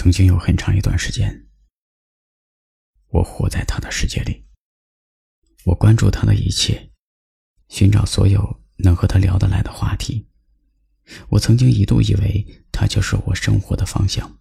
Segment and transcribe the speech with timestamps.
[0.00, 1.48] 曾经有很长一段时间，
[3.08, 4.46] 我活在他的世界里。
[5.64, 6.92] 我关注他的一切，
[7.68, 10.28] 寻找所有能和他聊得来的话题。
[11.30, 14.38] 我曾经一度以为他就是我生活的方向，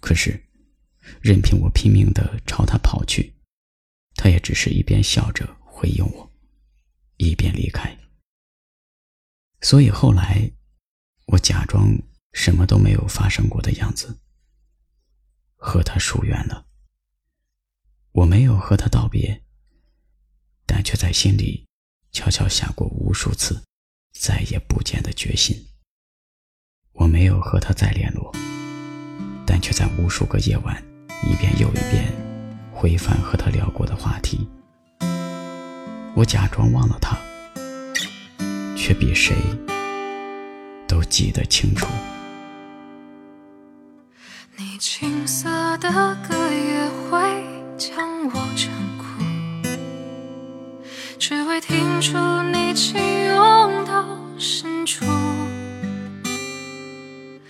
[0.00, 0.48] 可是，
[1.20, 3.34] 任凭我拼命的朝他跑去，
[4.14, 6.32] 他也只是一边笑着回应我，
[7.16, 7.98] 一边离开。
[9.60, 10.52] 所以后来，
[11.26, 12.00] 我假装
[12.32, 14.20] 什么都没有发生过的样子，
[15.58, 16.64] 和他疏远了。
[18.12, 19.42] 我没有和他道别，
[20.64, 21.66] 但却在心里
[22.10, 23.62] 悄悄下过无数次
[24.12, 25.66] 再也不见的决心。
[26.92, 28.34] 我没有和他再联络，
[29.44, 30.82] 但却在无数个夜晚，
[31.28, 32.10] 一遍又一遍
[32.72, 34.48] 回翻和他聊过的话题。
[36.16, 37.18] 我假装忘了他。
[38.80, 39.36] 却比谁
[40.86, 41.86] 都记得清楚。
[44.60, 45.48] 你青涩
[45.78, 45.88] 的
[46.28, 47.20] 歌也会
[47.78, 49.04] 将我唱哭，
[51.16, 52.18] 只为听出
[52.52, 54.04] 你情涌到
[54.36, 55.04] 深处。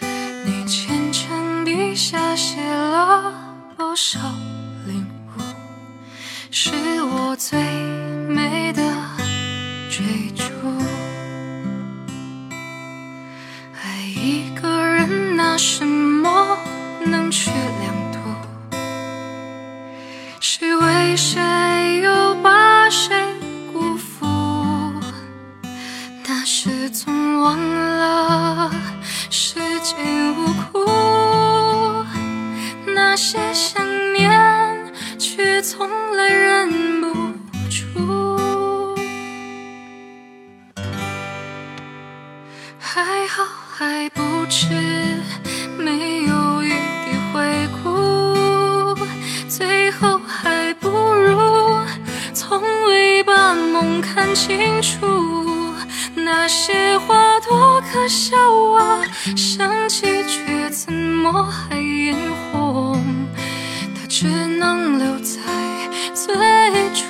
[0.00, 3.32] 你虔诚笔下写了
[3.78, 4.18] 多少
[4.86, 5.40] 领悟，
[6.50, 6.72] 是
[7.04, 7.56] 我最
[8.26, 8.82] 美的
[9.88, 10.85] 追逐。
[21.06, 21.40] 为谁
[22.02, 23.16] 又把谁
[23.72, 24.26] 辜负？
[26.26, 28.72] 那时总忘了
[29.30, 30.84] 世间无苦，
[32.86, 34.28] 那些想念
[35.16, 37.14] 却从来忍不
[37.70, 38.96] 住。
[42.80, 44.66] 还好还不迟。
[54.46, 55.74] 清楚。
[56.14, 58.36] 那些话多可笑
[58.78, 59.02] 啊，
[59.36, 62.16] 想起却怎么还眼
[62.52, 63.02] 红？
[63.94, 65.40] 它只能留在
[66.14, 66.32] 最
[66.94, 67.02] 初。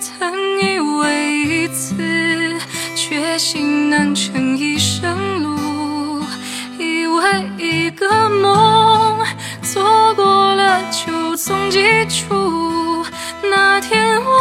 [0.00, 2.58] 曾以为一次
[2.96, 6.20] 决心能成一生路。
[6.80, 9.18] 以为一个梦，
[9.62, 13.06] 做过了就总记住。
[13.48, 14.35] 那天我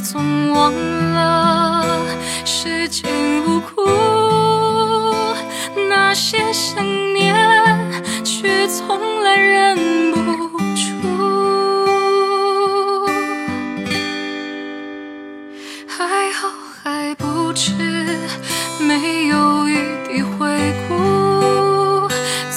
[0.00, 0.72] 总忘
[1.12, 1.84] 了
[2.44, 3.04] 谁尽
[3.44, 3.84] 无辜，
[5.88, 7.34] 那些想念，
[8.24, 10.86] 却从来忍不住。
[15.88, 16.48] 还好
[16.82, 17.72] 还不迟，
[18.80, 19.76] 没有余
[20.06, 22.08] 地回顾。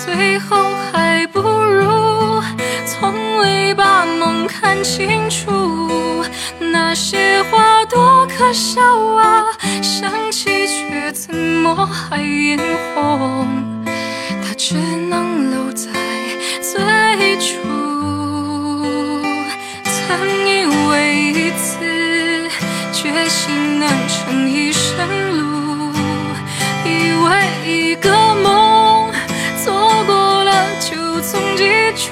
[0.05, 0.57] 最后
[0.91, 2.41] 还不如
[2.85, 5.90] 从未把梦看清楚。
[6.59, 8.81] 那些话多可笑
[9.15, 9.45] 啊，
[9.81, 12.59] 想起却怎么还眼
[12.93, 13.47] 红？
[14.57, 15.89] 只能留在
[16.61, 17.57] 最初。
[19.83, 21.67] 曾以为一次
[22.93, 25.91] 决心能成一生路，
[26.85, 27.27] 以为
[27.65, 29.11] 一个梦
[29.65, 29.73] 做
[30.05, 32.09] 过了就总记住。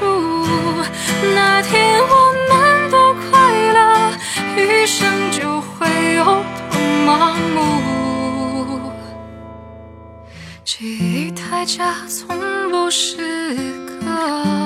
[1.36, 1.89] 那天
[10.72, 12.38] 记忆太假，从
[12.70, 13.18] 不是
[13.88, 14.59] 个。